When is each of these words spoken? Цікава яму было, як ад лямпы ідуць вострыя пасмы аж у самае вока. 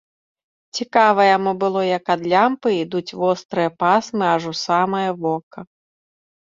Цікава 0.79 1.21
яму 1.35 1.51
было, 1.65 1.81
як 1.97 2.05
ад 2.15 2.21
лямпы 2.33 2.69
ідуць 2.83 3.15
вострыя 3.25 3.69
пасмы 3.85 4.23
аж 4.35 4.43
у 4.55 4.59
самае 4.67 5.09
вока. 5.23 5.59